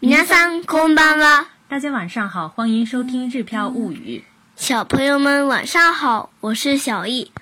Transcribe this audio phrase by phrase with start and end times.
[0.00, 1.46] 皆さんこんばんは。
[1.68, 4.18] 大家晚上好，欢迎收听《日飘物语》。
[4.54, 7.32] 小朋友们晚上好，我是小易。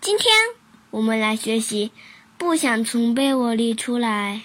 [0.00, 0.32] 今天
[0.90, 1.90] 我们来学习，
[2.36, 4.42] 不想从被窝里出来。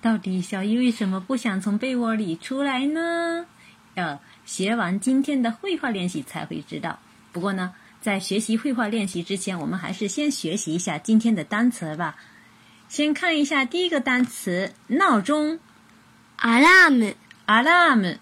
[0.00, 3.46] 到底小易为什么不想从被窝里出来呢？
[3.94, 7.00] 要学完今天的绘画练习才会知道。
[7.32, 12.16] 不过呢，在学习绘画练习之前，我们还是先学习一下今天的单词吧。
[12.88, 15.58] 先看一下第一个单词：闹钟。
[16.42, 17.16] アラーム、
[17.46, 18.20] アラーム、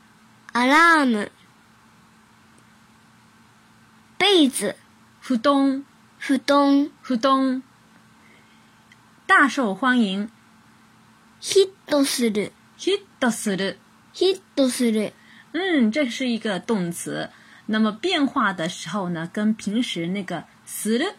[0.53, 1.31] アラーム。
[4.19, 4.75] 被子、
[5.21, 5.85] 布団、
[6.19, 7.63] 布団、布団。
[9.27, 10.29] 大受欢迎。
[11.41, 13.79] ヒットする、ヒットする。
[14.15, 15.13] ヒットする。
[15.53, 17.31] 嗯，这是一个动词。
[17.67, 21.15] 那么变化的时候呢，跟平时那个“する”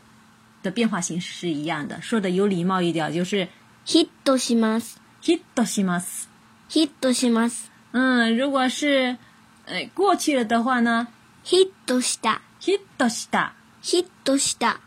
[0.64, 2.02] 的变化形式是一样的。
[2.02, 3.50] 说的有礼貌一点，就是
[3.86, 6.28] ヒットします、ヒットします。
[6.72, 7.72] ヒットします。
[7.92, 9.18] 嗯，如果是
[9.66, 11.08] 呃过去了的话呢，
[11.44, 13.54] ヒットした、ヒットした。
[13.82, 14.80] ヒットした。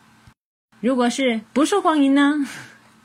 [0.81, 2.47] 如果是不受欢迎呢，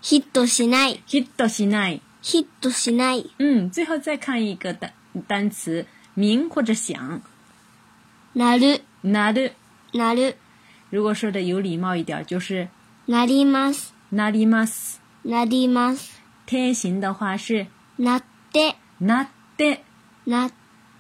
[0.02, 2.02] ヒットしない、ヒットしない。
[2.22, 3.30] ヒットしない。
[3.40, 4.92] 嗯，最后再看一个单
[5.28, 7.22] 单词，鸣或者响，
[8.34, 9.54] なる、なる。
[9.94, 10.36] なる、
[10.90, 12.68] 如果说的有礼貌一点，就是
[13.08, 15.00] なります、なります。
[15.24, 16.20] なります。
[16.46, 19.84] 天形的话是なっ て、なって。
[20.26, 20.52] なっ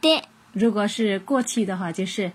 [0.02, 0.24] て、
[0.54, 2.32] 如果是过去的话，就是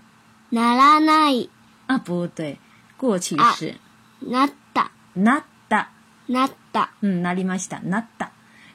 [0.51, 1.49] ならない、
[1.87, 2.59] 啊，不对，
[2.99, 3.77] 过去啊是
[4.21, 5.91] なった、なった。
[6.29, 7.81] なった、嗯，なりました。
[7.81, 8.31] なった。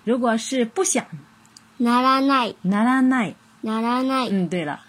[0.06, 1.06] 如果是不想，
[1.80, 3.38] ならない、ならない。
[3.64, 4.30] ならない。
[4.30, 4.80] 嗯，对了，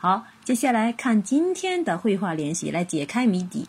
[0.00, 3.68] 好，接下来看今天的绘画练习，来解开谜底。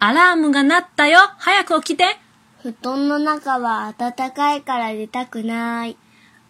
[0.00, 1.20] アラームが鳴ったよ。
[1.38, 2.18] 早く起きて。
[2.61, 5.95] 布団の中は暖かいから出たくない。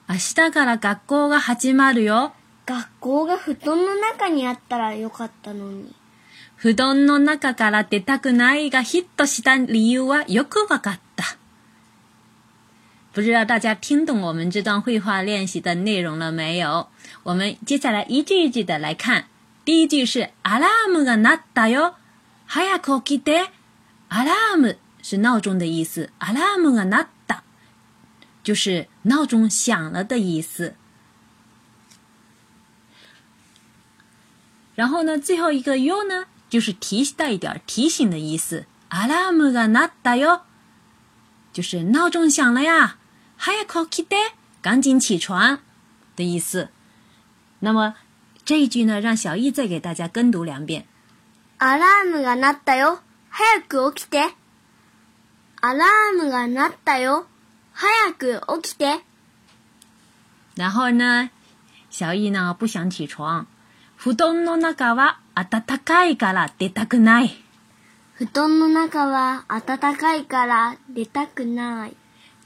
[0.10, 2.34] 明日から学校が始まるよ。
[2.66, 5.94] 学校が布団の中にあったらよかったのに。
[6.56, 11.38] 布団の中から出たくないがヒットした理由はよくわかった。
[13.14, 16.88] 不知道大家听懂我们这段绘画练习的内容了没有？
[17.22, 19.26] 我们接下来一句一句的来看。
[19.64, 21.94] 第一句是アラームが鳴ったよ。
[22.48, 23.52] 早く起きて。
[24.10, 27.42] アラーム是闹钟的意思，alarm が鳴った
[28.44, 30.76] 就是闹钟响了的意思。
[34.76, 40.42] 然后呢，最后一个 you 呢，就是提带一点提醒的意思，alarm が鳴ったよ
[41.52, 42.98] 就是闹钟响了呀，
[43.38, 44.16] 早く起き
[44.62, 45.60] 赶紧起床
[46.16, 46.70] 的意思。
[47.60, 47.96] 那么
[48.46, 50.86] 这一句呢，让小易再给大家跟读两遍。
[51.58, 53.02] アラームが鳴ったよ。
[53.30, 54.39] 早く起き。
[55.62, 57.28] アラームが鳴ったよ。
[57.74, 59.02] 早く起きて。
[60.56, 61.30] 然后呢，
[61.90, 62.56] 小易呢？
[62.58, 63.46] 不想起床。
[63.98, 67.32] 布団の中は暖かいから出たくない。
[68.14, 71.96] 布団の中は暖かいから出たくない。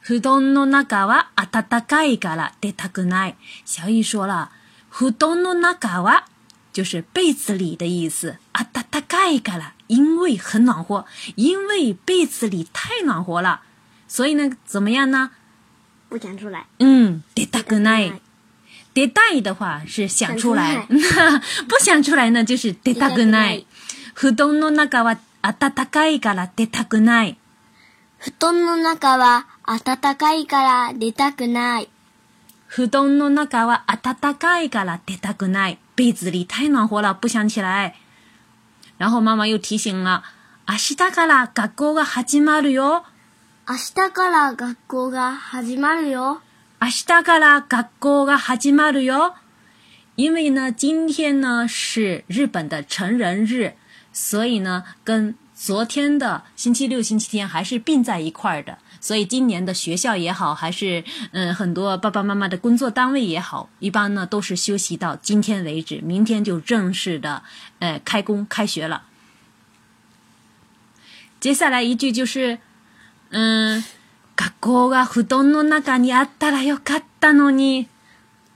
[0.02, 3.36] 布団の中は暖かいから出たくない。
[3.66, 4.50] 小易说了，
[4.90, 6.26] 布団の中は
[6.74, 8.38] 就是被子里的意思，
[8.93, 11.05] 暖かいから因为很暖和，
[11.37, 13.61] 因为被子里太暖和了，
[14.09, 15.31] 所以呢，怎么样呢？
[16.09, 16.67] 不想出来。
[16.79, 18.13] 嗯，出たくない。
[18.95, 20.87] 出たい的话是想出来，
[21.69, 23.67] 不想出来呢就是出たくない。
[24.15, 27.39] 布団の中は暖かいから出たくない。
[28.19, 31.89] 布団の中は暖かいから出たくない。
[32.67, 35.79] 布団の中は暖かいから出たくない。
[35.97, 37.95] 被子里太暖和了，不想起来。
[38.99, 40.23] 然后妈妈又提醒了，
[40.67, 43.05] 明日から学校が始まるよ。
[43.69, 46.41] 明日から学校が始まるよ。
[46.81, 49.35] 明日から学校が始まるよ。
[50.17, 53.75] 因为呢，今天呢是日本的成人日，
[54.13, 58.79] 所以呢，跟 昨天的星期六、星期天还是并在一块儿的。
[59.01, 67.43] 所以今年的学校也好，还是嗯很多爸爸妈妈的工作单位也好，一般呢都是休息到今天为止，明天就正式的
[67.79, 69.03] 呃开工开学了。
[71.41, 72.59] 接下来一句就是，
[73.31, 73.85] 嗯，
[74.37, 77.87] 学校が布団の中にあったらよかったのに。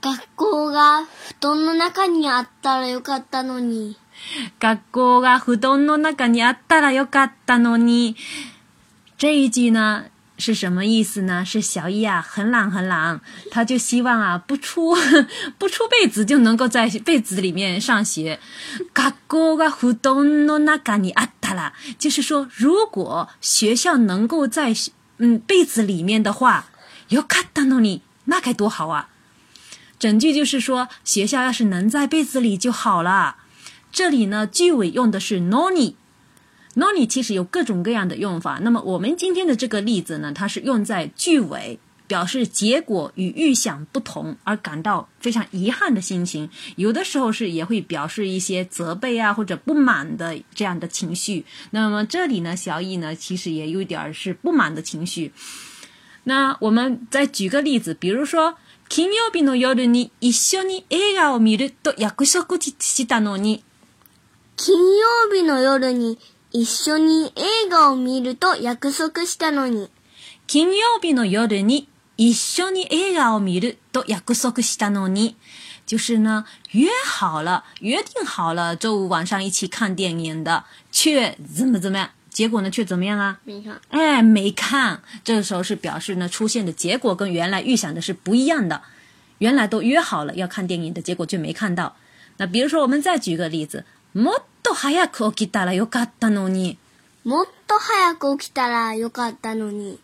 [0.01, 3.95] 学校が布団の中にあったらよかったのに。
[4.59, 8.15] 学校が布団の中にあったらよかったのに。
[9.17, 10.05] 这一句呢
[10.37, 11.45] 是什么意思呢？
[11.45, 13.21] 是小易啊，很懒很懒，
[13.51, 14.95] 他就希望啊不出
[15.57, 18.39] 不出被子就能够在被子里面上学。
[18.93, 24.73] 学校が布団の中にあったら，就是说如果学校能够在
[25.19, 26.63] 嗯被子里面的话，
[27.09, 29.09] よかったのに，那该多好啊！
[29.99, 33.35] 整句就是说学校要是能在被子里就好了。
[33.91, 38.59] 这里呢，句尾用的是 noni，noni 其实有各种各样的用法。
[38.61, 41.79] 那么我们今天的这个例子呢，它是用在句尾。
[42.05, 51.45] 表示结果与预想不同而感到非常遗憾的心情，有的时候是也会表示一些责备啊或者不满的这样的情绪。
[51.71, 55.31] 那么这里呢，小易呢其实也有点是不满的情绪。
[56.25, 58.57] 那我们再举个例子，比如说
[58.89, 63.63] 金曜日の夜に一緒に映画を見ると約束したのに。
[64.57, 66.19] 金曜日の夜に
[66.51, 69.89] 一緒に映画を見ると約束したのに。
[70.45, 71.87] 金曜日の夜に
[72.17, 75.35] 一緒に映画を見ると約束したのに，
[75.87, 82.09] 就是呢，约好了，约定好了，周五晚上一起看电影的，却怎么怎么样？
[82.29, 83.39] 结果呢，却怎么样啊？
[83.43, 83.79] 没看。
[83.89, 85.01] 哎，没看。
[85.23, 88.81] 这个时候是表示呢，出现的结果跟原来预想的是不一样的。
[89.39, 91.95] 原来都约好了要看电影的，结果却没看到。
[92.37, 96.77] 那比如说，我们再举个例子， もっと早く起きたらよかったのに。
[97.23, 99.99] もっと早く起きたらよかったのに。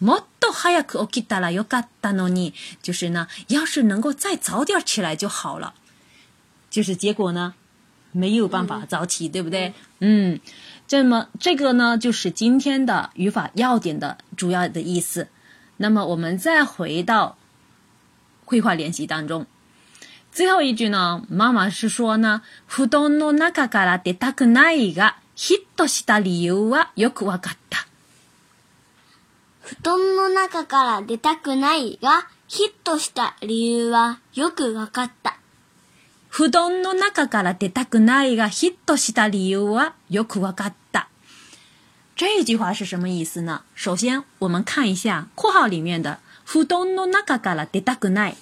[0.00, 5.74] もっと早く起きたらよかったのに，就是呢，要是能够再早点起来就好了。
[6.70, 7.54] 就是结果呢，
[8.12, 9.74] 没有办法早起，对不对？
[9.98, 10.40] 嗯，
[10.88, 15.28] 这么这个呢，就是今天的语法要点的主要的意思。
[15.76, 17.36] 那么我们再回到
[18.46, 19.46] 绘画练习当中，
[20.35, 27.87] 最后一句呢，妈妈是说呢，布団の中から出たくないがヒットした理由はよくわかった。
[29.61, 35.37] 布団の中から出たくないが、ヒットした理由はよくわかった。
[36.27, 41.07] 布団の中から出たくないがヒットした理由はよくわかった。
[42.17, 43.61] 这句话是什么意思呢？
[43.73, 48.35] 首先，我们看一下括号里面的“布団の中から出たくない”，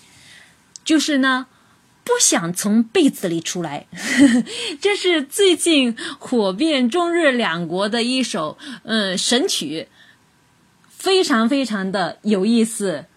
[0.84, 1.46] 就是呢，
[2.04, 3.88] 不想从被子里出来。
[4.82, 9.88] 这是最近火遍中日两国的一首嗯神曲。
[10.90, 13.08] 非常非常的有意思，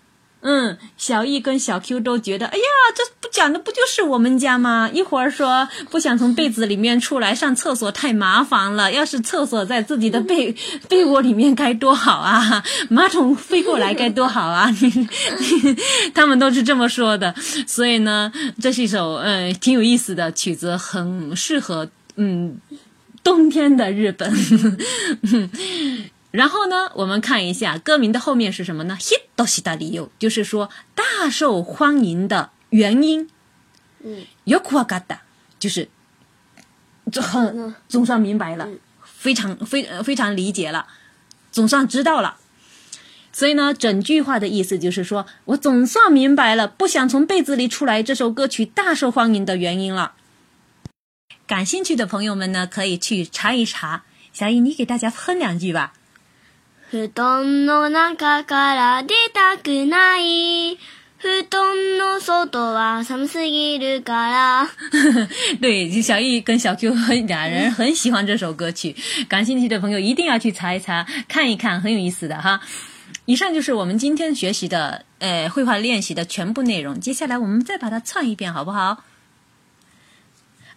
[0.40, 3.04] 嗯，小易跟小 Q 都觉得，哎呀，这
[3.36, 4.88] 讲的不就是我们家吗？
[4.90, 10.56] 一会儿说不想从被子里面出来上厕所太麻烦了，要是厕所在自己的被
[10.88, 14.74] 被窝里面该多好啊，马桶飞过来该多好啊，
[16.14, 17.34] 他们都是这么说的。
[17.66, 22.58] 所以呢，这是一首嗯挺有意思的曲子，很适合嗯
[23.22, 24.32] 冬天的日本。
[26.30, 33.29] 然后呢，我们看一下歌名的后面是什么呢？hit 到西达理由，就是说大受欢迎的原因。
[34.03, 35.19] 嗯，yokuagata
[35.59, 35.89] 就是
[37.11, 38.67] 这很总算明白了，
[39.03, 40.87] 非常非非常理解了，
[41.51, 42.37] 总算知道了。
[43.31, 50.13] 所以呢，整句话的意思就是说我总算明白了，不想从被子里出来这首歌曲大受欢迎的原因了。
[51.45, 54.03] 感兴趣的朋友们呢，可以去查一查。
[54.33, 55.93] 小易，你给大家哼两句吧。
[56.89, 60.77] 布団の中から出たくない。
[61.26, 64.68] 布団の外は寒すぎるから。
[65.60, 66.94] 对，小易跟小 Q
[67.26, 68.94] 俩人很喜欢这首歌曲，
[69.28, 72.60] 感兴趣的朋友一定要去查一查，看一看，很有意思的哈。
[73.24, 77.00] 以上就是我们今天学习的呃绘画练习的全部内容。
[77.00, 78.98] 接下来我们再把它唱一遍，好不好？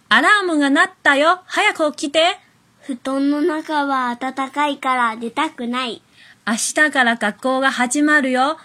[0.08, 1.44] アラームが鳴ったよ。
[1.46, 2.40] 早く起きて。
[2.80, 6.02] 布団の中は暖かいから出たくない。
[6.44, 8.58] 明日から学校が始まるよ。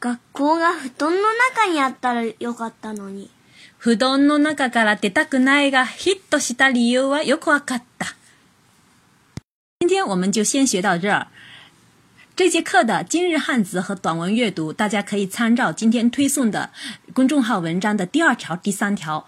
[0.00, 3.30] 学校が布団の中にあったらよかったのに。
[3.76, 8.16] 布団の中から出たくないがヒットした理由はよくわかった。
[9.78, 11.28] 今天我们就先学到这儿。
[12.34, 16.70] 这节课的今日汉字和短文阅读，大家可以参照今天推送的
[17.12, 19.26] 公众号文章的第二条、第三条。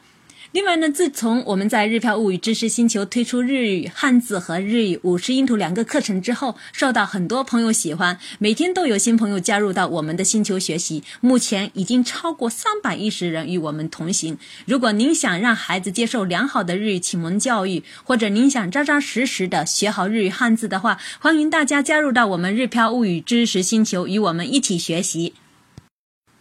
[0.54, 11.04] 另外呢，自从我们在日漂物语知识星球推出日语汉字和日语五十音图两个课程之后，受到很多朋友喜欢，每天都有新朋友加入到我们的星球学习。
[11.20, 14.38] 目前已经超过三百一十人与我们同行。
[14.66, 25.34] 如果您想让孩子接受良好的日语启蒙教育，或者您想扎扎实实的学好日语汉字的话，欢迎大家加入到我们日漂物语知识星球，与我们一起学习。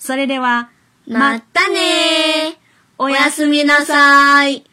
[0.00, 0.68] それでは、
[1.08, 2.56] またね
[3.03, 4.70] おやすみなさい。